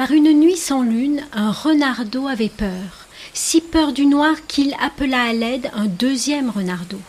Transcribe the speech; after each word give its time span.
Par 0.00 0.12
une 0.12 0.32
nuit 0.32 0.56
sans 0.56 0.80
lune, 0.80 1.20
un 1.34 1.50
renardeau 1.52 2.26
avait 2.26 2.48
peur, 2.48 3.06
si 3.34 3.60
peur 3.60 3.92
du 3.92 4.06
noir 4.06 4.34
qu'il 4.46 4.74
appela 4.80 5.24
à 5.24 5.34
l'aide 5.34 5.70
un 5.74 5.84
deuxième 5.84 6.48
renardeau. 6.48 7.02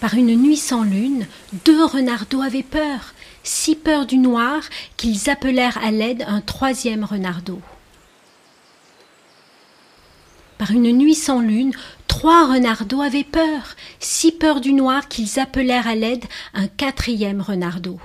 Par 0.00 0.14
une 0.14 0.34
nuit 0.36 0.56
sans 0.56 0.84
lune, 0.84 1.26
deux 1.66 1.84
renardeaux 1.84 2.40
avaient 2.40 2.62
peur, 2.62 3.12
si 3.42 3.76
peur 3.76 4.06
du 4.06 4.16
noir 4.16 4.62
qu'ils 4.96 5.28
appelèrent 5.28 5.76
à 5.84 5.90
l'aide 5.90 6.24
un 6.26 6.40
troisième 6.40 7.04
renardeau. 7.04 7.60
Par 10.56 10.70
une 10.70 10.92
nuit 10.92 11.14
sans 11.14 11.42
lune, 11.42 11.74
trois 12.06 12.46
renardeaux 12.46 13.02
avaient 13.02 13.22
peur, 13.22 13.76
si 14.00 14.32
peur 14.32 14.62
du 14.62 14.72
noir 14.72 15.08
qu'ils 15.08 15.38
appelèrent 15.38 15.88
à 15.88 15.94
l'aide 15.94 16.24
un 16.54 16.68
quatrième 16.68 17.42
renardeau. 17.42 18.00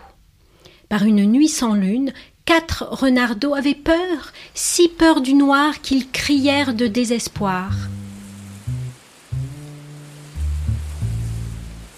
Par 0.89 1.05
une 1.05 1.25
nuit 1.25 1.47
sans 1.47 1.73
lune, 1.73 2.11
quatre 2.45 2.87
renardeaux 2.89 3.55
avaient 3.55 3.73
peur, 3.73 4.33
si 4.53 4.89
peur 4.89 5.21
du 5.21 5.33
noir 5.33 5.81
qu'ils 5.81 6.09
crièrent 6.09 6.73
de 6.73 6.87
désespoir. 6.87 7.71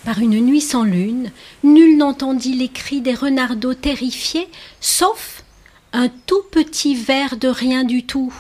Par 0.03 0.19
une 0.19 0.39
nuit 0.39 0.61
sans 0.61 0.83
lune, 0.83 1.31
nul 1.63 1.97
n'entendit 1.97 2.53
les 2.53 2.69
cris 2.69 3.02
des 3.02 3.15
renardeaux 3.15 3.73
terrifiés, 3.73 4.47
sauf 4.79 5.43
un 5.93 6.09
tout 6.09 6.43
petit 6.52 6.93
ver 6.93 7.37
de 7.37 7.47
rien 7.47 7.83
du 7.83 8.05
tout. 8.05 8.33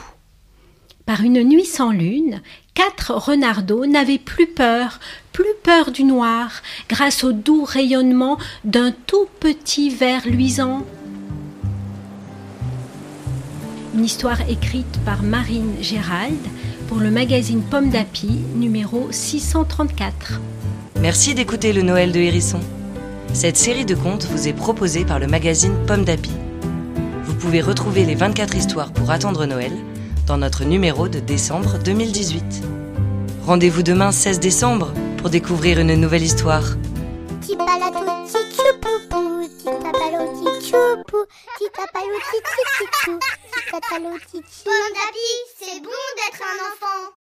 Par 1.07 1.21
une 1.21 1.41
nuit 1.43 1.65
sans 1.65 1.91
lune, 1.91 2.41
quatre 2.75 3.13
renardeaux 3.13 3.87
n'avaient 3.87 4.19
plus 4.19 4.47
peur, 4.47 4.99
plus 5.31 5.55
peur 5.63 5.91
du 5.91 6.03
noir, 6.03 6.51
grâce 6.87 7.23
au 7.23 7.31
doux 7.31 7.63
rayonnement 7.63 8.37
d'un 8.63 8.91
tout 8.91 9.27
petit 9.39 9.89
ver 9.89 10.27
luisant. 10.27 10.85
Une 13.95 14.03
histoire 14.03 14.41
écrite 14.49 14.99
par 15.05 15.23
Marine 15.23 15.71
Gérald 15.79 16.35
pour 16.89 16.97
le 16.97 17.09
magazine 17.09 17.61
Pomme 17.61 17.89
d'Api, 17.89 18.27
numéro 18.53 19.07
634. 19.09 20.41
Merci 20.99 21.33
d'écouter 21.33 21.71
le 21.71 21.81
Noël 21.81 22.11
de 22.11 22.19
Hérisson. 22.19 22.59
Cette 23.31 23.55
série 23.55 23.85
de 23.85 23.95
contes 23.95 24.25
vous 24.25 24.49
est 24.49 24.53
proposée 24.53 25.05
par 25.05 25.17
le 25.17 25.27
magazine 25.27 25.73
Pomme 25.87 26.03
d'Api. 26.03 26.31
Vous 27.23 27.35
pouvez 27.35 27.61
retrouver 27.61 28.03
les 28.03 28.15
24 28.15 28.57
histoires 28.57 28.91
pour 28.91 29.11
attendre 29.11 29.45
Noël 29.45 29.71
dans 30.27 30.37
notre 30.37 30.65
numéro 30.65 31.07
de 31.07 31.19
décembre 31.19 31.79
2018. 31.81 32.63
Rendez-vous 33.45 33.81
demain 33.81 34.11
16 34.11 34.41
décembre 34.41 34.91
pour 35.15 35.29
découvrir 35.29 35.79
une 35.79 35.95
nouvelle 35.95 36.23
histoire. 36.23 36.65
Petit 37.45 37.57
palato, 37.57 37.99
petit 37.99 38.73
poupou. 38.81 39.47
Petit 39.47 39.65
tapalo, 39.65 40.25
petit 40.33 40.67
choupou. 40.67 41.25
Petit 41.53 41.69
tapalo, 41.69 42.17
petit 42.17 42.41
petit 42.41 43.19
Petit 43.19 43.71
tapalo, 43.71 44.17
petit 44.17 44.63
Bon 44.65 44.85
d'api, 44.95 45.29
c'est 45.59 45.79
bon 45.79 46.05
d'être 46.15 46.41
un 46.41 46.57
enfant. 46.65 47.24